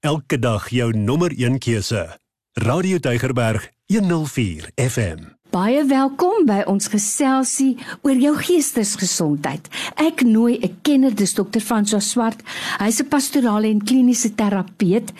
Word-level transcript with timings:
Elke 0.00 0.38
dag 0.38 0.68
jou 0.70 0.92
nommer 0.96 1.32
1 1.34 1.58
keuse. 1.58 2.18
Radio 2.52 2.98
Deugerberg 2.98 3.70
104 3.86 4.70
FM. 4.74 5.24
Baie 5.50 5.80
welkom 5.90 6.44
by 6.46 6.60
ons 6.70 6.86
geselsie 6.86 7.72
oor 8.06 8.14
jou 8.14 8.36
geestesgesondheid. 8.38 9.66
Ek 9.98 10.22
nooi 10.22 10.54
'n 10.62 10.78
kenner, 10.82 11.14
dis 11.14 11.34
Dr. 11.34 11.58
François 11.58 12.02
Swart. 12.02 12.42
Hy's 12.78 13.00
'n 13.00 13.08
pastorale 13.08 13.66
en 13.66 13.82
kliniese 13.84 14.34
terapeut 14.34 15.10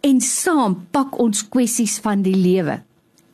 en 0.00 0.20
saam 0.20 0.86
pak 0.90 1.18
ons 1.18 1.48
kwessies 1.48 1.98
van 1.98 2.22
die 2.22 2.36
lewe. 2.36 2.82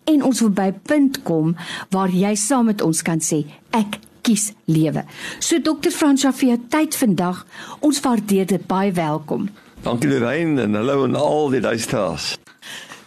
En 0.05 0.23
ons 0.23 0.41
wil 0.41 0.50
by 0.50 0.71
'n 0.71 0.80
punt 0.82 1.23
kom 1.23 1.57
waar 1.91 2.11
jy 2.11 2.34
saam 2.34 2.64
met 2.66 2.80
ons 2.80 3.03
kan 3.03 3.19
sê 3.19 3.45
ek 3.71 3.98
kies 4.23 4.53
lewe. 4.64 5.05
So 5.39 5.59
Dr. 5.59 5.91
François 5.91 6.34
vir 6.34 6.48
jou 6.48 6.61
tyd 6.69 6.96
vandag. 6.96 7.46
Ons 7.80 8.00
waardeer 8.00 8.46
dit 8.46 8.66
baie 8.66 8.93
welkom. 8.93 9.50
Dankie 9.82 10.06
Lorraine 10.08 10.62
en 10.62 10.74
hallo 10.78 11.02
aan 11.02 11.16
al 11.18 11.48
die 11.50 11.60
luisteraars. 11.60 12.36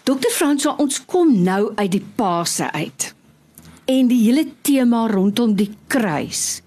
Dr. 0.03 0.27
François, 0.27 0.75
ons 0.75 0.97
kom 1.07 1.29
nou 1.43 1.71
uit 1.75 1.91
die 1.93 2.03
Paase 2.19 2.67
uit. 2.71 3.13
En 3.87 4.09
die 4.11 4.19
hele 4.25 4.43
tema 4.61 5.05
rondom 5.07 5.53
die 5.55 5.69
kruis. 5.87 6.59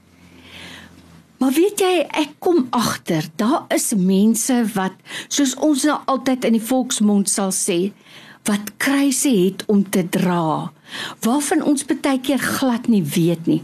Maar 1.39 1.53
weet 1.53 1.83
jy, 1.85 1.91
ek 2.09 2.39
kom 2.41 2.65
agter, 2.73 3.29
daar 3.37 3.67
is 3.75 3.93
mense 3.93 4.57
wat 4.73 4.97
soos 5.29 5.53
ons 5.61 5.85
nou 5.85 5.99
altyd 6.09 6.49
in 6.49 6.57
die 6.57 6.65
volksmond 6.71 7.29
sal 7.29 7.53
sê, 7.53 7.93
wat 8.49 8.73
kruise 8.81 9.29
het 9.29 9.67
om 9.69 9.85
te 9.85 10.07
dra, 10.09 10.71
waarvan 11.27 11.61
ons 11.69 11.85
baie 11.85 12.17
keer 12.25 12.41
glad 12.41 12.89
nie 12.89 13.05
weet 13.05 13.45
nie. 13.45 13.61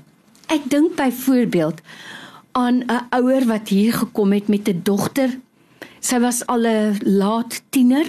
Ek 0.53 0.69
dink 0.69 0.93
byvoorbeeld 1.01 1.81
aan 2.53 2.85
'n 2.85 3.09
ouer 3.17 3.49
wat 3.49 3.73
hier 3.73 3.97
gekom 3.97 4.37
het 4.37 4.49
met 4.49 4.69
'n 4.69 4.85
dogter. 4.85 5.41
Sy 6.05 6.21
was 6.21 6.43
al 6.53 6.67
'n 6.69 7.01
laat 7.19 7.63
tiener 7.71 8.07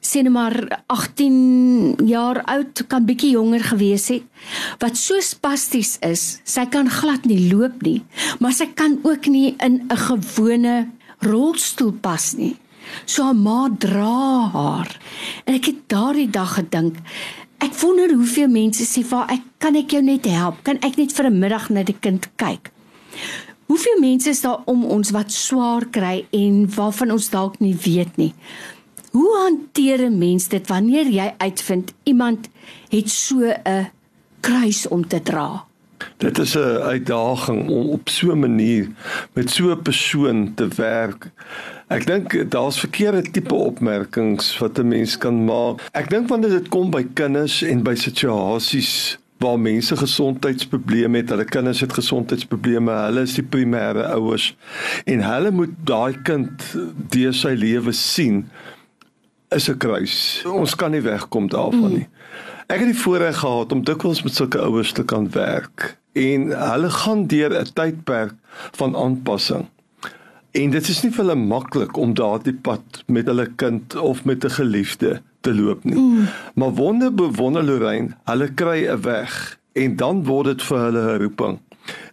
sê 0.00 0.22
net 0.22 0.32
maar 0.32 0.54
18 0.86 2.06
jaar 2.06 2.42
oud, 2.44 2.84
kan 2.86 3.06
bietjie 3.08 3.34
jonger 3.34 3.64
gewees 3.72 4.06
het, 4.12 4.22
wat 4.78 4.96
so 4.96 5.18
spasties 5.20 5.96
is, 6.06 6.40
sy 6.44 6.64
kan 6.70 6.88
glad 6.90 7.26
nie 7.26 7.48
loop 7.50 7.82
nie, 7.82 8.00
maar 8.38 8.54
sy 8.54 8.68
kan 8.78 8.98
ook 9.02 9.26
nie 9.26 9.56
in 9.58 9.82
'n 9.90 9.96
gewone 10.08 10.88
rolstoel 11.20 11.92
pas 11.92 12.34
nie. 12.36 12.56
So 13.04 13.24
haar 13.24 13.34
ma 13.34 13.68
dra 13.68 14.48
haar. 14.52 15.00
En 15.44 15.54
ek 15.54 15.66
het 15.66 15.88
daardie 15.88 16.30
dag 16.30 16.54
gedink, 16.54 16.96
ek 17.60 17.74
wonder 17.80 18.14
hoeveel 18.14 18.48
mense 18.48 18.84
sê, 18.84 19.04
"Va, 19.04 19.26
ek 19.28 19.42
kan 19.58 19.76
ek 19.76 19.90
jou 19.90 20.02
net 20.02 20.24
help? 20.24 20.62
Kan 20.62 20.78
ek 20.80 20.96
net 20.96 21.12
vir 21.12 21.26
'n 21.26 21.38
middag 21.38 21.70
na 21.70 21.82
die 21.82 21.98
kind 22.00 22.28
kyk?" 22.36 22.70
Hoeveel 23.68 23.98
mense 24.00 24.28
is 24.28 24.40
daar 24.40 24.62
om 24.64 24.84
ons 24.84 25.10
wat 25.12 25.32
swaar 25.32 25.84
kry 25.92 26.22
en 26.32 26.62
waarvan 26.72 27.10
ons 27.12 27.26
dalk 27.28 27.58
nie 27.60 27.74
weet 27.84 28.16
nie. 28.16 28.30
Hoe 29.12 29.28
hanteer 29.44 30.06
'n 30.08 30.18
mens 30.18 30.48
dit 30.48 30.68
wanneer 30.68 31.06
jy 31.06 31.34
uitvind 31.38 31.92
iemand 32.02 32.48
het 32.88 33.10
so 33.10 33.36
'n 33.44 33.90
kruis 34.40 34.88
om 34.88 35.06
te 35.08 35.22
dra? 35.22 35.64
Dit 36.16 36.38
is 36.38 36.56
'n 36.56 36.80
uitdaging 36.92 37.68
om 37.68 37.88
op 37.88 38.08
so 38.08 38.32
'n 38.32 38.38
manier 38.38 38.88
met 39.32 39.50
so 39.50 39.70
'n 39.70 39.82
persoon 39.82 40.54
te 40.54 40.68
werk. 40.68 41.30
Ek 41.88 42.06
dink 42.06 42.50
daar's 42.50 42.78
verkeerde 42.78 43.30
tipe 43.30 43.54
opmerkings 43.54 44.58
wat 44.58 44.78
'n 44.78 44.88
mens 44.88 45.18
kan 45.18 45.44
maak. 45.44 45.80
Ek 45.92 46.10
dink 46.10 46.28
wanneer 46.28 46.50
dit 46.50 46.68
kom 46.68 46.90
by 46.90 47.06
kinders 47.12 47.62
en 47.62 47.82
by 47.82 47.94
situasies 47.94 49.18
waar 49.38 49.58
mense 49.60 49.96
gesondheidsprobleme 49.96 51.22
het, 51.22 51.30
hulle 51.30 51.44
kinders 51.44 51.80
het 51.80 51.92
gesondheidsprobleme, 51.92 52.92
hulle 53.06 53.22
is 53.26 53.36
die 53.38 53.46
primêre 53.46 54.08
ouers 54.14 54.50
en 55.06 55.22
hulle 55.22 55.52
moet 55.54 55.74
daai 55.86 56.18
kind 56.26 56.64
deur 57.14 57.34
sy 57.34 57.54
lewe 57.58 57.94
sien 57.94 58.44
is 59.54 59.68
'n 59.70 59.78
kruis. 59.78 60.42
Ons 60.44 60.74
kan 60.74 60.90
nie 60.90 61.02
wegkom 61.02 61.48
daarvan 61.48 61.92
nie. 61.92 62.08
Ek 62.68 62.82
het 62.82 62.90
die 62.92 63.02
voorreg 63.02 63.38
gehad 63.38 63.72
om 63.72 63.84
dikwels 63.84 64.22
met 64.22 64.34
sulke 64.34 64.58
ouers 64.58 64.92
te 64.92 65.04
kan 65.04 65.30
werk 65.30 65.96
en 66.12 66.50
hulle 66.52 66.90
gaan 66.90 67.26
deur 67.26 67.54
'n 67.60 67.72
tydperk 67.74 68.34
van 68.72 68.96
aanpassing. 68.96 69.66
En 70.50 70.70
dit 70.70 70.88
is 70.88 71.02
nie 71.02 71.12
vir 71.12 71.24
hulle 71.24 71.34
maklik 71.34 71.96
om 71.96 72.14
daardie 72.14 72.54
pad 72.54 73.02
met 73.06 73.26
hulle 73.26 73.46
kind 73.56 73.96
of 73.96 74.24
met 74.24 74.44
'n 74.44 74.50
geliefde 74.50 75.22
te 75.40 75.54
loop 75.54 75.84
nie. 75.84 75.94
Mm. 75.94 76.26
Maar 76.54 76.74
wonder 76.74 77.14
bewonder 77.14 77.64
Lorraine, 77.64 78.16
hulle 78.24 78.48
kry 78.54 78.86
'n 78.86 79.00
weg 79.00 79.58
en 79.72 79.96
dan 79.96 80.24
word 80.24 80.46
dit 80.46 80.62
vir 80.62 80.78
hulle 80.78 81.02
'n 81.12 81.18
roeping. 81.22 81.58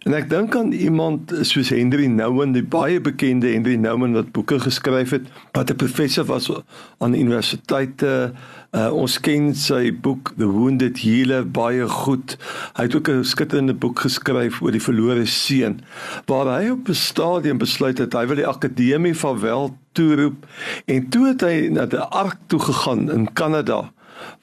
En 0.06 0.14
ek 0.14 0.28
dink 0.30 0.54
aan 0.56 0.72
iemand 0.72 1.32
soos 1.42 1.72
Henry 1.74 2.06
Nouwen, 2.06 2.52
die 2.54 2.62
baie 2.62 3.00
bekende 3.02 3.48
Henry 3.50 3.74
Nouwen 3.74 4.14
wat 4.14 4.30
boeke 4.32 4.60
geskryf 4.62 5.10
het, 5.10 5.26
wat 5.52 5.70
'n 5.70 5.76
professor 5.76 6.24
was 6.24 6.50
aan 6.98 7.14
universiteite. 7.14 8.32
Uh, 8.72 8.92
ons 8.92 9.20
ken 9.20 9.54
sy 9.54 9.90
boek 9.90 10.32
The 10.36 10.46
Wounded 10.46 10.98
Healer 11.02 11.46
baie 11.50 11.88
goed. 11.88 12.36
Hy 12.76 12.82
het 12.82 12.94
ook 12.94 13.08
'n 13.08 13.24
skitterende 13.24 13.74
boek 13.74 13.98
geskryf 13.98 14.62
oor 14.62 14.70
die 14.70 14.82
verlore 14.82 15.26
seun, 15.26 15.80
waar 16.26 16.60
hy 16.60 16.70
op 16.70 16.88
'n 16.88 16.94
stadium 16.94 17.58
besluit 17.58 17.98
het 17.98 18.12
hy 18.12 18.26
wil 18.26 18.36
die 18.36 18.46
akademie 18.46 19.14
van 19.14 19.40
wel 19.40 19.76
toeroep 19.92 20.46
en 20.84 21.08
toe 21.08 21.26
het 21.26 21.40
hy 21.40 21.68
na 21.72 21.86
die 21.86 21.98
ark 21.98 22.36
toe 22.46 22.60
gegaan 22.60 23.10
in 23.10 23.32
Kanada 23.32 23.92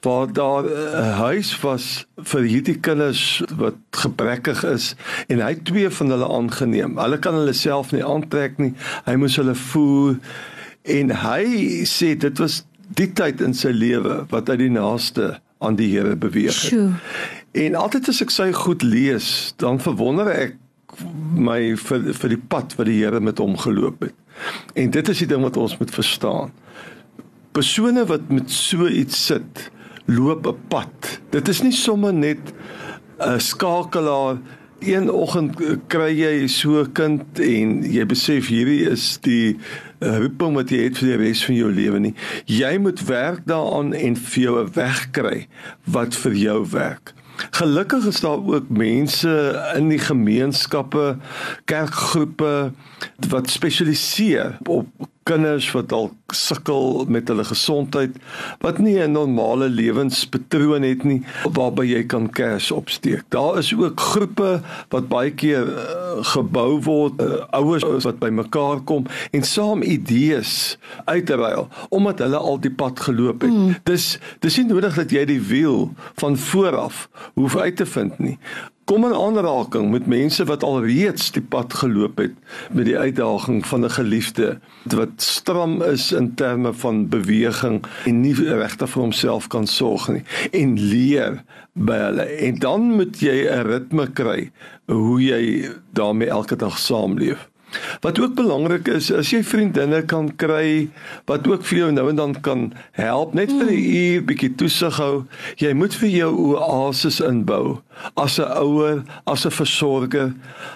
waar 0.02 0.34
daar 0.34 0.64
'n 0.64 1.12
huis 1.26 1.60
was 1.62 2.06
vir 2.18 2.42
hierdie 2.42 2.80
kinders 2.80 3.42
wat 3.58 3.76
gebrekkig 3.92 4.64
is 4.64 4.96
en 5.28 5.40
hy 5.40 5.50
het 5.50 5.66
twee 5.66 5.90
van 5.90 6.10
hulle 6.10 6.28
aangeneem. 6.28 6.98
Hulle 6.98 7.20
kan 7.20 7.34
hulle 7.34 7.54
self 7.54 7.92
nie 7.92 8.06
aantrek 8.06 8.58
nie. 8.58 8.74
Hy 9.06 9.16
moes 9.16 9.36
hulle 9.36 9.56
voer 9.56 10.20
en 10.84 11.10
hy 11.10 11.46
sê 11.86 12.18
dit 12.18 12.38
was 12.38 12.66
die 12.88 13.14
tyd 13.14 13.42
in 13.42 13.54
sy 13.54 13.72
lewe 13.72 14.26
wat 14.30 14.48
hy 14.48 14.56
die 14.56 14.74
naaste 14.74 15.40
aan 15.64 15.76
die 15.76 15.90
Here 15.96 16.16
beweeg 16.16 16.52
het. 16.52 16.72
Sjoe. 16.72 16.92
En 17.52 17.76
altyd 17.76 18.10
as 18.10 18.22
ek 18.22 18.34
sy 18.34 18.52
goed 18.52 18.84
lees, 18.84 19.54
dan 19.58 19.80
verwonder 19.80 20.28
ek 20.28 20.58
my 21.34 21.76
vir 21.80 22.14
vir 22.14 22.30
die 22.30 22.42
pad 22.50 22.76
wat 22.78 22.90
die 22.90 23.00
Here 23.00 23.20
met 23.20 23.38
hom 23.38 23.58
geloop 23.58 24.02
het. 24.02 24.16
En 24.76 24.90
dit 24.90 25.10
is 25.10 25.18
die 25.24 25.30
ding 25.30 25.42
wat 25.46 25.58
ons 25.58 25.78
moet 25.78 25.94
verstaan 25.94 26.52
persone 27.54 28.06
wat 28.10 28.30
met 28.34 28.52
so 28.52 28.88
iets 28.88 29.26
sit 29.26 29.70
loop 30.06 30.48
'n 30.48 30.58
pad. 30.68 31.20
Dit 31.30 31.48
is 31.48 31.62
nie 31.62 31.72
sommer 31.72 32.14
net 32.14 32.54
'n 33.20 33.40
skakelaar 33.40 34.38
een 34.80 35.12
oggend 35.12 35.56
kry 35.88 36.12
jy 36.12 36.48
so 36.48 36.82
'n 36.82 36.92
kind 36.92 37.40
en 37.40 37.84
jy 37.84 38.06
besef 38.06 38.48
hierdie 38.48 38.90
is 38.90 39.18
die 39.22 39.58
eh, 40.00 40.18
roeping 40.18 40.56
wat 40.56 40.70
jy 40.70 40.84
het 40.84 40.98
vir 40.98 41.08
die 41.08 41.18
res 41.18 41.46
van 41.46 41.56
jou 41.56 41.72
lewe 41.72 42.00
nie. 42.00 42.16
Jy 42.46 42.78
moet 42.78 43.06
werk 43.08 43.46
daaraan 43.46 43.94
en 43.94 44.16
vir 44.16 44.44
jou 44.44 44.60
'n 44.60 44.74
weg 44.74 45.12
kry 45.12 45.48
wat 45.86 46.16
vir 46.16 46.34
jou 46.34 46.66
werk. 46.72 47.14
Gelukkig 47.52 48.06
is 48.06 48.20
daar 48.20 48.44
ook 48.46 48.70
mense 48.70 49.64
in 49.76 49.90
die 49.90 50.00
gemeenskappe, 50.00 51.18
kerkgroepe 51.66 52.72
wat 53.30 53.50
spesialiseer 53.50 54.58
op 54.66 54.88
kinders 55.24 55.70
wat 55.72 55.90
dalk 55.92 56.36
sukkel 56.36 57.06
met 57.12 57.28
hulle 57.32 57.46
gesondheid 57.48 58.16
wat 58.64 58.80
nie 58.84 58.98
'n 59.00 59.12
normale 59.12 59.70
lewenspatroon 59.70 60.84
het 60.84 61.04
nie 61.04 61.22
waarby 61.44 61.86
jy 61.86 62.04
kan 62.04 62.30
kers 62.30 62.72
opsteek. 62.72 63.24
Daar 63.30 63.58
is 63.58 63.74
ook 63.74 64.00
groepe 64.00 64.62
wat 64.90 65.08
baie 65.08 65.32
keer 65.32 65.68
uh, 65.68 66.24
gebou 66.36 66.82
word, 66.82 67.22
uh, 67.22 67.46
ouers 67.52 68.04
wat 68.04 68.20
bymekaar 68.20 68.82
kom 68.84 69.06
en 69.32 69.44
saam 69.44 69.82
idees 69.82 70.78
uitruil 71.06 71.68
omdat 71.90 72.20
hulle 72.20 72.38
al 72.38 72.60
die 72.60 72.74
pad 72.74 73.00
geloop 73.00 73.42
het. 73.42 73.52
Mm. 73.52 73.76
Dis 73.84 74.20
dis 74.40 74.58
nie 74.58 74.66
nodig 74.66 74.96
dat 74.96 75.12
jy 75.12 75.26
die 75.26 75.42
wiel 75.42 75.94
van 76.16 76.38
vooraf 76.38 77.10
hoef 77.34 77.58
uit 77.58 77.76
te 77.76 77.86
vind 77.86 78.20
nie 78.20 78.38
kom 78.94 79.06
in 79.08 79.16
aanraking 79.18 79.88
met 79.90 80.06
mense 80.06 80.44
wat 80.46 80.64
alreeds 80.64 81.32
die 81.34 81.42
pad 81.42 81.74
geloop 81.74 82.20
het 82.22 82.34
met 82.78 82.86
die 82.86 82.98
uitdaging 82.98 83.64
van 83.66 83.86
'n 83.86 83.90
geliefde 83.90 84.60
wat 84.86 85.16
stram 85.18 85.82
is 85.82 86.12
in 86.12 86.36
terme 86.36 86.74
van 86.74 87.10
beweging 87.10 87.82
en 88.06 88.22
nie 88.22 88.36
regtig 88.36 88.90
vir 88.90 89.02
homself 89.02 89.48
kan 89.48 89.68
sorg 89.68 90.08
nie 90.08 90.24
en 90.52 90.78
leer 90.80 91.42
by 91.74 91.98
hulle. 91.98 92.22
En 92.22 92.60
dan 92.60 92.82
moet 92.82 93.20
jy 93.20 93.50
'n 93.50 93.66
ritme 93.66 94.08
kry 94.14 94.52
hoe 94.86 95.22
jy 95.22 95.70
daarmee 95.94 96.30
elke 96.30 96.56
dag 96.56 96.78
saamleef 96.78 97.50
Wat 98.02 98.20
ook 98.20 98.36
belangrik 98.36 98.88
is, 98.88 99.12
as 99.12 99.32
jy 99.34 99.44
vriendinne 99.44 100.04
kan 100.06 100.30
kry 100.36 100.90
wat 101.30 101.48
ook 101.48 101.66
vir 101.66 101.78
jou 101.78 101.92
nou 101.92 102.10
en 102.10 102.16
dan 102.16 102.36
kan 102.42 102.74
help, 102.92 103.34
net 103.34 103.52
vir 103.52 103.72
'n 103.72 103.80
mm. 103.80 103.96
uur 103.96 104.24
bietjie 104.30 104.56
toesig 104.56 104.98
hou. 104.98 105.26
Jy 105.58 105.74
moet 105.74 105.96
vir 105.96 106.10
jou 106.10 106.32
oasis 106.54 107.20
inbou 107.20 107.82
as 108.16 108.40
'n 108.40 108.52
ouer, 108.62 109.04
as 109.26 109.46
'n 109.46 109.52
versorger, 109.52 110.34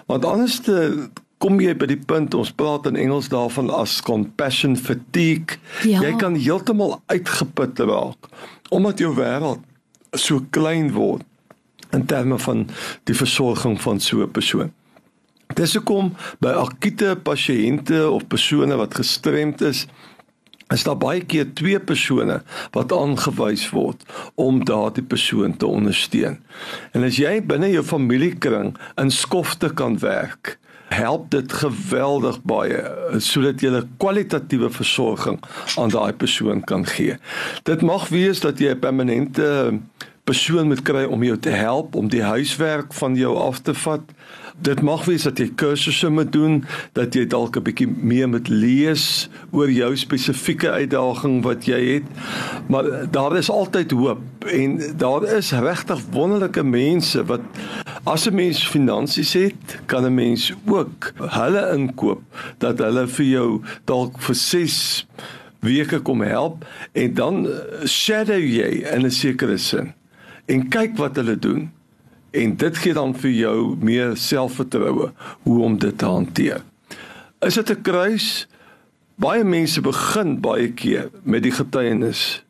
want 0.08 0.26
anders 0.26 0.60
te 0.60 1.10
kom 1.38 1.60
jy 1.62 1.74
by 1.78 1.86
die 1.86 2.02
punt 2.10 2.34
ons 2.34 2.52
praat 2.52 2.88
in 2.90 2.96
Engels 2.96 3.30
daarvan 3.30 3.70
as 3.70 4.02
compassion 4.02 4.76
fatigue. 4.78 5.60
Ja. 5.86 6.02
Jy 6.02 6.16
kan 6.18 6.36
heeltemal 6.36 7.02
uitgeput 7.06 7.80
raak 7.80 8.30
omdat 8.70 9.00
jou 9.00 9.14
wêreld 9.16 9.62
so 10.12 10.42
klein 10.52 10.92
word 10.92 11.24
in 11.96 12.06
terme 12.06 12.36
van 12.40 12.66
die 13.08 13.16
versorging 13.16 13.78
van 13.82 14.00
so 14.00 14.24
'n 14.24 14.32
persoon. 14.32 14.74
Dis 15.56 15.74
hoekom 15.78 16.12
by 16.44 16.52
akute 16.60 17.16
pasiënte 17.24 18.10
of 18.10 18.28
persone 18.28 18.76
wat 18.76 19.00
gestremd 19.00 19.62
is 19.62 19.88
is 20.74 20.84
daar 20.84 20.98
baie 21.00 21.22
keer 21.24 21.48
twee 21.56 21.80
persone 21.80 22.42
wat 22.76 22.92
aangewys 22.92 23.70
word 23.72 24.02
om 24.36 24.66
daardie 24.68 25.04
persoon 25.04 25.56
te 25.58 25.68
ondersteun. 25.68 26.42
En 26.92 27.08
as 27.08 27.20
jy 27.22 27.38
binne 27.40 27.70
jou 27.72 27.84
familiekring 27.88 28.74
in 29.00 29.12
skofte 29.16 29.70
kan 29.72 29.96
werk, 30.04 30.58
help 30.92 31.30
dit 31.32 31.54
geweldig 31.62 32.42
baie 32.48 32.84
sodat 33.24 33.64
jy 33.64 33.72
'n 33.72 33.90
kwalitatiewe 33.98 34.70
versorging 34.70 35.40
aan 35.78 35.90
daai 35.90 36.14
persoon 36.14 36.64
kan 36.64 36.86
gee. 36.86 37.18
Dit 37.64 37.82
mag 37.82 38.10
wees 38.10 38.40
dat 38.40 38.60
jy 38.60 38.72
'n 38.72 38.80
permanente 38.80 39.80
persoon 40.24 40.68
moet 40.68 40.82
kry 40.82 41.04
om 41.04 41.24
jou 41.24 41.38
te 41.38 41.50
help 41.50 41.96
om 41.96 42.10
die 42.12 42.24
huiswerk 42.24 42.94
van 42.94 43.16
jou 43.16 43.38
af 43.38 43.60
te 43.60 43.74
vat. 43.74 44.04
Dit 44.62 44.82
mag 44.82 45.06
wees 45.06 45.24
dat 45.24 45.38
jy 45.38 45.52
kursusse 45.56 46.10
moet 46.10 46.32
doen, 46.34 46.64
dat 46.98 47.14
jy 47.14 47.28
dalk 47.30 47.58
'n 47.58 47.64
bietjie 47.64 47.88
meer 47.88 48.30
moet 48.30 48.50
lees 48.50 49.30
oor 49.52 49.70
jou 49.70 49.96
spesifieke 49.96 50.70
uitdaging 50.70 51.44
wat 51.44 51.66
jy 51.66 51.82
het. 51.94 52.08
Maar 52.68 53.12
daar 53.12 53.38
is 53.38 53.50
altyd 53.50 53.92
hoop 53.92 54.46
en 54.46 54.82
daar 54.98 55.24
is 55.24 55.52
regtig 55.52 56.02
wonderlike 56.12 56.64
mense 56.64 57.26
wat 57.26 57.42
as 58.04 58.26
'n 58.28 58.36
mens 58.36 58.68
finansies 58.68 59.34
het, 59.34 59.80
kan 59.86 60.06
'n 60.06 60.14
mens 60.14 60.54
ook 60.66 61.14
hulle 61.18 61.74
inkoop 61.74 62.22
dat 62.58 62.80
hulle 62.80 63.08
vir 63.08 63.26
jou 63.26 63.62
dalk 63.86 64.22
vir 64.22 64.36
6 64.36 65.06
weke 65.60 66.00
kom 66.00 66.22
help 66.22 66.66
en 66.94 67.14
dan 67.14 67.48
shadow 67.86 68.40
jy 68.40 68.86
in 68.94 69.06
'n 69.06 69.12
sekere 69.12 69.58
sin 69.58 69.94
en 70.46 70.70
kyk 70.70 70.98
wat 70.98 71.16
hulle 71.16 71.40
doen. 71.40 71.72
En 72.32 72.56
dit 72.56 72.78
gee 72.78 72.94
dan 72.94 73.16
vir 73.16 73.32
jou 73.32 73.76
meer 73.80 74.18
selfvertroue 74.18 75.12
hoe 75.44 75.62
om 75.64 75.78
dit 75.80 75.98
te 75.98 76.06
hanteer. 76.06 76.64
Is 77.40 77.54
dit 77.54 77.70
'n 77.70 77.82
kruis? 77.82 78.48
Baie 79.16 79.44
mense 79.44 79.82
begin 79.82 80.40
baie 80.40 80.72
keer 80.74 81.10
met 81.24 81.44
die 81.44 81.52
getuienis. 81.52 82.44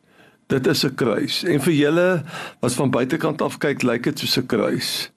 Dit 0.46 0.66
is 0.66 0.84
'n 0.84 0.94
kruis. 0.94 1.44
En 1.44 1.60
vir 1.60 1.72
julle 1.72 2.22
wat 2.60 2.72
van 2.72 2.90
buitekant 2.90 3.42
af 3.42 3.58
kyk, 3.58 3.82
lyk 3.82 4.02
dit 4.02 4.18
soos 4.18 4.36
'n 4.38 4.46
kruis. 4.46 5.10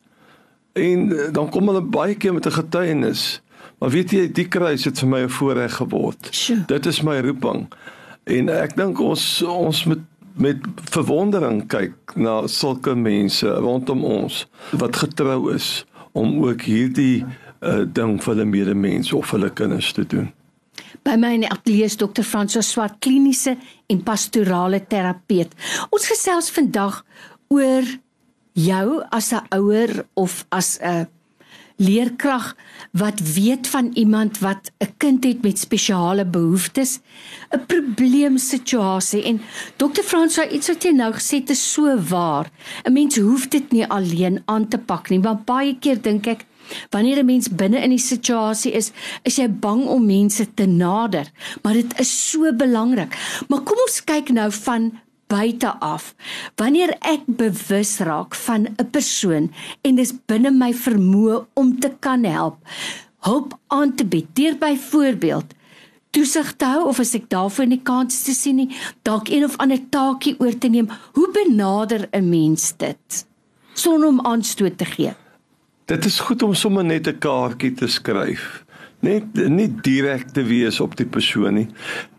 En 0.73 1.13
dan 1.31 1.49
kom 1.49 1.67
hulle 1.67 1.81
baie 1.81 2.15
keer 2.15 2.33
met 2.33 2.45
'n 2.45 2.51
getuienis. 2.51 3.41
Maar 3.79 3.89
weet 3.89 4.11
jy, 4.11 4.31
die 4.31 4.47
kruis 4.47 4.85
het 4.85 4.99
vir 4.99 5.07
my 5.07 5.21
'n 5.23 5.29
voorreg 5.29 5.75
geword. 5.75 6.27
Sure. 6.31 6.63
Dit 6.67 6.85
is 6.85 7.01
my 7.01 7.19
roeping. 7.19 7.67
En 8.23 8.49
ek 8.49 8.75
dink 8.75 8.99
ons 8.99 9.41
ons 9.41 9.85
moet 9.85 10.03
met 10.33 10.57
verwondering 10.91 11.65
kyk 11.67 12.15
na 12.15 12.47
sulke 12.47 12.95
mense 12.95 13.47
rondom 13.47 14.03
ons 14.05 14.45
wat 14.71 14.95
getrou 14.95 15.53
is 15.53 15.85
om 16.11 16.43
ook 16.43 16.61
hierdie 16.67 17.23
uh, 17.23 17.83
ding 17.85 18.19
vir 18.21 18.33
hulle 18.33 18.45
medemens 18.45 19.13
of 19.13 19.31
hulle 19.31 19.49
kinders 19.49 19.91
te 19.95 20.05
doen. 20.05 20.31
By 21.05 21.15
my 21.19 21.33
in 21.37 21.45
die 21.45 21.51
ateljee 21.51 21.87
is 21.87 21.97
Dr. 21.97 22.23
Francois 22.27 22.67
Swart, 22.67 22.99
kliniese 23.03 23.55
en 23.89 24.03
pastorale 24.05 24.81
terapeut. 24.87 25.53
Ons 25.89 26.07
gesels 26.11 26.51
vandag 26.53 27.01
oor 27.51 27.87
jou 28.53 29.01
as 29.11 29.31
'n 29.33 29.47
ouer 29.55 30.05
of 30.13 30.45
as 30.49 30.79
'n 30.81 31.07
leerkrag 31.81 32.53
wat 32.91 33.19
weet 33.33 33.67
van 33.67 33.91
iemand 33.93 34.39
wat 34.39 34.71
'n 34.77 34.93
kind 34.97 35.23
het 35.23 35.41
met 35.41 35.59
spesiale 35.59 36.25
behoeftes, 36.25 36.99
'n 37.49 37.65
probleemsituasie 37.65 39.23
en 39.23 39.41
Dr. 39.75 40.03
Fransa 40.03 40.47
iets 40.49 40.67
wat 40.67 40.83
jy 40.83 40.91
nou 40.91 41.13
gesê 41.13 41.35
het 41.41 41.49
is 41.49 41.71
so 41.73 41.97
waar. 41.97 42.51
'n 42.83 42.93
Mens 42.93 43.17
hoef 43.17 43.47
dit 43.47 43.71
nie 43.71 43.87
alleen 43.87 44.41
aan 44.45 44.67
te 44.67 44.77
pak 44.77 45.09
nie, 45.09 45.19
want 45.19 45.45
baie 45.45 45.77
keer 45.79 46.01
dink 46.01 46.27
ek 46.27 46.45
Wanneer 46.89 47.17
'n 47.19 47.25
mens 47.25 47.49
binne 47.49 47.79
in 47.81 47.89
die 47.89 47.99
situasie 47.99 48.71
is, 48.71 48.91
is 49.23 49.35
jy 49.35 49.49
bang 49.49 49.85
om 49.85 50.05
mense 50.05 50.53
te 50.53 50.65
nader, 50.65 51.31
maar 51.61 51.73
dit 51.73 51.99
is 51.99 52.29
so 52.29 52.53
belangrik. 52.53 53.17
Maar 53.47 53.61
kom 53.61 53.77
ons 53.87 54.03
kyk 54.03 54.29
nou 54.29 54.51
van 54.51 54.99
buite 55.31 55.71
af. 55.79 56.11
Wanneer 56.59 56.93
ek 57.07 57.25
bewus 57.39 57.97
raak 58.03 58.35
van 58.35 58.67
'n 58.67 58.89
persoon 58.91 59.51
en 59.81 59.95
dis 59.95 60.13
binne 60.27 60.51
my 60.51 60.73
vermoë 60.73 61.45
om 61.53 61.79
te 61.79 61.91
kan 61.99 62.23
help, 62.23 62.57
hulp 63.27 63.57
aan 63.67 63.95
te 63.95 64.05
bied, 64.05 64.27
deur 64.35 64.55
byvoorbeeld 64.57 65.55
toesig 66.11 66.53
te 66.59 66.65
hou 66.65 66.87
of 66.87 66.99
as 66.99 67.15
ek 67.15 67.29
daarvoor 67.31 67.67
nie 67.67 67.81
kans 67.83 68.23
te 68.23 68.33
sien 68.35 68.55
nie, 68.55 68.69
dalk 69.07 69.29
een 69.29 69.43
of 69.47 69.57
ander 69.57 69.79
taakie 69.89 70.35
oor 70.39 70.57
te 70.57 70.67
neem, 70.67 70.89
hoe 71.15 71.29
benader 71.31 72.07
'n 72.11 72.29
mens 72.29 72.73
dit 72.77 73.25
sonder 73.73 74.09
om 74.09 74.25
aanstoot 74.25 74.77
te 74.77 74.85
gee? 74.85 75.13
Dit 75.85 76.05
is 76.05 76.19
goed 76.19 76.43
om 76.43 76.53
sommer 76.53 76.83
net 76.83 77.07
'n 77.07 77.19
kaartjie 77.19 77.73
te 77.73 77.87
skryf 77.87 78.63
net 79.01 79.37
nie 79.49 79.67
direk 79.83 80.29
te 80.35 80.43
wees 80.45 80.79
op 80.83 80.95
die 80.99 81.07
persoon 81.09 81.57
nie. 81.61 81.67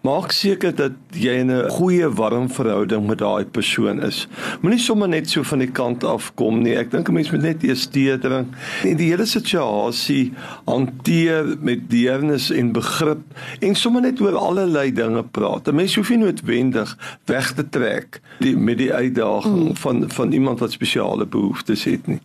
Maak 0.03 0.33
seker 0.35 0.73
dat 0.75 0.97
jy 1.15 1.31
in 1.45 1.51
'n 1.51 1.69
goeie 1.71 2.09
warm 2.11 2.49
verhouding 2.51 3.07
met 3.07 3.19
daai 3.19 3.45
persoon 3.45 4.03
is. 4.03 4.27
Moenie 4.61 4.81
sommer 4.81 5.09
net 5.09 5.31
so 5.31 5.43
van 5.43 5.59
die 5.59 5.71
kant 5.71 6.05
af 6.05 6.35
kom 6.35 6.63
nie. 6.63 6.75
Ek 6.77 6.91
dink 6.91 7.09
'n 7.09 7.13
mens 7.13 7.31
moet 7.31 7.43
net 7.43 7.63
eers 7.63 7.87
tee 7.87 8.19
drink 8.19 8.49
en 8.83 8.97
die 8.97 9.11
hele 9.11 9.27
situasie 9.27 10.33
hanteer 10.67 11.57
met 11.61 11.91
deernis 11.91 12.51
en 12.51 12.73
begrip 12.73 13.23
en 13.61 13.75
sommer 13.75 14.03
net 14.03 14.21
oor 14.21 14.35
allerlei 14.37 14.93
dinge 14.93 15.23
praat. 15.23 15.69
'n 15.69 15.75
Mens 15.75 15.95
hoef 15.95 16.11
nie 16.11 16.19
noodwendig 16.19 16.99
weg 17.27 17.53
te 17.53 17.69
trek 17.69 18.21
die 18.41 18.57
met 18.57 18.79
die 18.79 18.93
uitdaging 18.93 19.69
mm. 19.69 19.77
van 19.77 20.11
van 20.11 20.33
iemand 20.33 20.59
wat 20.59 20.73
spesiale 20.73 21.27
behoeftes 21.27 21.85
het 21.85 22.07
nie. 22.07 22.21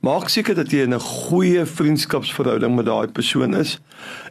Maak 0.00 0.28
seker 0.28 0.54
dat 0.54 0.70
jy 0.70 0.86
in 0.86 0.94
'n 0.94 1.00
goeie 1.00 1.66
vriendskapsverhouding 1.66 2.74
met 2.74 2.86
daai 2.86 3.08
persoon 3.08 3.54
is. 3.54 3.80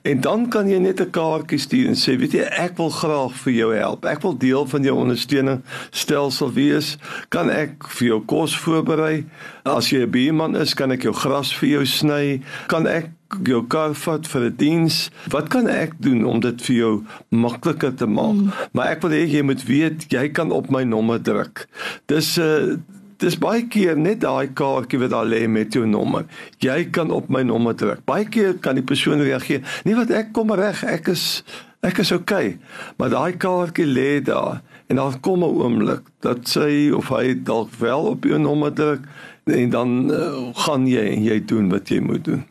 En 0.01 0.21
dan 0.21 0.47
kan 0.49 0.69
jy 0.69 0.77
net 0.77 1.01
'n 1.01 1.09
kaartjie 1.09 1.59
stuur 1.59 1.87
en 1.87 1.95
sê, 1.95 2.17
weet 2.17 2.31
jy, 2.31 2.39
ek 2.39 2.77
wil 2.77 2.86
graag 2.89 3.35
vir 3.43 3.53
jou 3.53 3.69
help. 3.75 4.05
Ek 4.05 4.21
wil 4.21 4.37
deel 4.37 4.65
van 4.67 4.83
jou 4.83 4.95
ondersteuning 4.95 5.61
stelsel 5.91 6.51
wees. 6.53 6.97
Kan 7.29 7.49
ek 7.49 7.87
vir 7.97 8.07
jou 8.07 8.19
kos 8.25 8.57
voorberei? 8.57 9.25
As 9.63 9.91
jy 9.91 10.05
'n 10.05 10.11
beeman 10.11 10.55
is, 10.55 10.73
kan 10.73 10.91
ek 10.91 11.03
jou 11.03 11.13
gras 11.13 11.53
vir 11.53 11.69
jou 11.69 11.85
sny. 11.85 12.41
Kan 12.67 12.87
ek 12.87 13.09
jou 13.43 13.61
kar 13.67 13.93
vat 13.93 14.27
vir 14.27 14.41
'n 14.41 14.55
diens. 14.55 15.09
Wat 15.29 15.49
kan 15.49 15.67
ek 15.67 15.93
doen 15.99 16.25
om 16.25 16.39
dit 16.39 16.61
vir 16.61 16.75
jou 16.75 17.03
makliker 17.29 17.95
te 17.95 18.05
maak? 18.05 18.35
Mm. 18.35 18.51
Maar 18.71 18.87
ek 18.87 19.01
wil 19.01 19.11
hê 19.11 19.27
jy 19.27 19.41
moet 19.41 19.63
weet 19.63 20.11
jy 20.11 20.29
kan 20.29 20.51
op 20.51 20.69
my 20.69 20.83
nommer 20.83 21.19
druk. 21.21 21.67
Dis 22.05 22.37
'n 22.37 22.41
uh, 22.41 22.71
eh, 22.71 22.77
dis 23.17 23.37
baie 23.37 23.65
keer 23.67 23.97
net 23.97 24.21
daai 24.21 24.47
kaartjie 24.53 24.99
wat 25.01 25.13
daar 25.13 25.25
lê 25.25 25.47
met 25.49 25.73
jou 25.73 25.85
nommer. 25.89 26.25
Jy 26.63 26.89
kan 26.93 27.11
op 27.11 27.29
my 27.33 27.41
nommer 27.41 27.75
druk. 27.77 28.03
Baie 28.05 28.25
keer 28.29 28.53
kan 28.61 28.77
die 28.77 28.85
persoon 28.85 29.23
reageer. 29.25 29.63
Nee 29.85 29.97
wat 29.97 30.13
ek 30.13 30.33
kom 30.33 30.53
reg, 30.53 30.83
ek 30.83 31.07
is 31.07 31.43
ek 31.85 32.01
is 32.03 32.11
oukei. 32.11 32.47
Okay. 32.57 32.93
Maar 32.97 33.09
daai 33.09 33.37
kaartjie 33.37 33.85
lê 33.85 34.21
daar 34.21 34.61
en 34.87 34.95
daar 34.95 35.19
kom 35.19 35.43
'n 35.43 35.57
oomblik 35.63 36.03
dat 36.19 36.47
sy 36.47 36.91
of 36.91 37.09
hy 37.09 37.35
dalk 37.43 37.73
wel 37.79 38.03
op 38.13 38.23
jou 38.23 38.39
nommer 38.39 38.73
druk 38.73 39.01
en 39.45 39.69
dan 39.69 40.11
uh, 40.11 40.53
gaan 40.53 40.87
jy 40.87 41.05
en 41.15 41.23
jy 41.23 41.45
doen 41.45 41.69
wat 41.69 41.89
jy 41.89 41.99
moet 41.99 42.23
doen. 42.23 42.45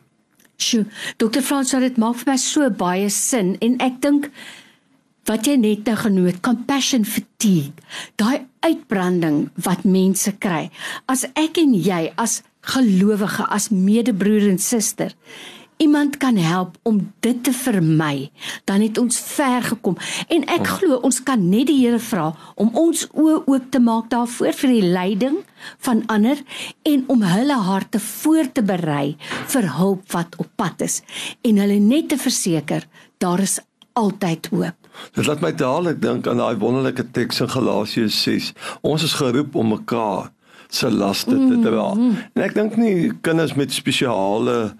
Sjoe, 0.57 0.85
Dr. 1.17 1.41
Frans 1.41 1.71
dit 1.71 1.97
maak 1.97 2.15
vir 2.15 2.31
my 2.31 2.37
so 2.37 2.69
baie 2.69 3.09
sin 3.09 3.57
en 3.61 3.77
ek 3.79 4.01
dink 4.01 4.31
wat 5.27 5.47
jy 5.47 5.57
net 5.59 5.85
nou 5.87 5.95
genoot 5.99 6.39
compassion 6.41 7.05
fatigue 7.05 7.73
daai 8.19 8.47
uitbranding 8.65 9.49
wat 9.65 9.83
mense 9.83 10.31
kry 10.43 10.69
as 11.11 11.25
ek 11.35 11.59
en 11.61 11.75
jy 11.75 12.07
as 12.17 12.41
gelowige 12.73 13.45
as 13.53 13.69
medebroer 13.71 14.47
en 14.49 14.59
suster 14.59 15.13
iemand 15.77 16.17
kan 16.17 16.37
help 16.37 16.77
om 16.83 17.13
dit 17.19 17.43
te 17.43 17.53
vermy 17.53 18.31
dan 18.69 18.81
het 18.81 18.97
ons 18.97 19.19
ver 19.19 19.63
gekom 19.63 19.97
en 20.27 20.45
ek 20.57 20.67
glo 20.77 20.99
ons 21.07 21.19
kan 21.23 21.49
net 21.49 21.69
die 21.69 21.77
Here 21.77 21.99
vra 22.01 22.31
om 22.55 22.71
ons 22.73 23.05
oë 23.13 23.43
oop 23.45 23.69
te 23.73 23.81
maak 23.83 24.09
daarvoor 24.13 24.57
vir 24.61 24.73
die 24.73 24.89
leiding 24.97 25.37
van 25.85 26.03
ander 26.13 26.41
en 26.89 27.05
om 27.13 27.25
hulle 27.25 27.59
harte 27.69 28.01
voor 28.03 28.51
te 28.51 28.65
berei 28.65 29.15
vir 29.53 29.69
hulp 29.77 30.09
wat 30.15 30.37
op 30.41 30.49
pad 30.55 30.81
is 30.87 31.01
en 31.41 31.61
hulle 31.61 31.79
net 31.83 32.09
te 32.13 32.17
verseker 32.21 32.87
daar 33.21 33.45
is 33.45 33.59
altyd 33.97 34.51
hoop 34.53 34.87
Dit 35.13 35.27
laat 35.29 35.43
my 35.45 35.51
dadelik 35.53 36.01
dink 36.01 36.27
aan 36.27 36.41
daai 36.41 36.57
wonderlike 36.57 37.03
teks 37.13 37.43
in 37.43 37.51
Galasiërs 37.53 38.17
6. 38.23 38.47
Ons 38.81 39.03
is 39.05 39.13
geroep 39.19 39.53
om 39.55 39.75
mekaar 39.75 40.31
se 40.73 40.91
laste 40.91 41.35
te 41.35 41.59
dra. 41.61 41.93
Mm 41.93 41.99
-hmm. 41.99 42.17
En 42.33 42.43
ek 42.43 42.53
dink 42.53 42.75
nie 42.75 43.11
kinders 43.21 43.53
met 43.53 43.73
spesiale 43.73 44.75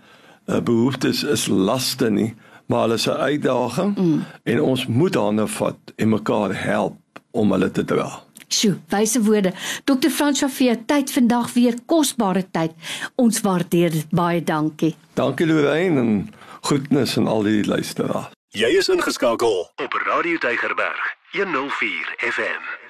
uh, 0.47 0.59
behoeftes 0.59 1.23
is 1.23 1.47
laste 1.47 2.09
nie, 2.09 2.35
maar 2.67 2.87
hulle 2.87 2.93
is 2.93 3.07
'n 3.07 3.19
uitdaging 3.31 3.97
mm. 3.97 4.23
en 4.43 4.61
ons 4.61 4.87
moet 4.87 5.15
hande 5.15 5.47
vat 5.47 5.79
en 5.95 6.09
mekaar 6.09 6.63
help 6.63 6.97
om 7.31 7.51
hulle 7.51 7.71
te 7.71 7.85
dra. 7.85 8.23
Sjoe, 8.47 8.77
wyse 8.87 9.21
woorde. 9.21 9.51
Dr. 9.83 10.09
Frans 10.09 10.39
Xavier, 10.39 10.85
tyd 10.85 11.11
vandag 11.11 11.53
weer 11.53 11.75
kosbare 11.85 12.45
tyd. 12.51 12.71
Ons 13.15 13.41
waardeer 13.41 13.91
dit 13.91 14.09
baie 14.09 14.43
dankie. 14.43 14.95
Dankie 15.13 15.47
Lorraine 15.47 15.99
en 15.99 16.33
groetnis 16.61 17.17
aan 17.17 17.27
al 17.27 17.43
die 17.43 17.65
luisteraars. 17.65 18.31
Jy 18.55 18.71
is 18.79 18.87
ingeskakel 18.89 19.67
op 19.83 19.93
Radio 20.07 20.37
Deigerberg 20.37 21.15
104 21.31 22.15
FM. 22.31 22.86